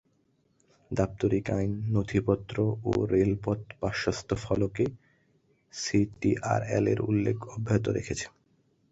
দাপ্তরিক 0.91 1.45
আইন, 1.49 1.71
নথিপত্র 1.93 2.55
ও 2.83 3.01
রেলপথ-পার্শ্বস্থ-ফলকে 3.11 4.85
"সিটিআরএল"-এর 5.73 6.99
উল্লেখ 7.09 7.37
অব্যাহত 7.55 7.85
রেখেছে। 7.89 8.25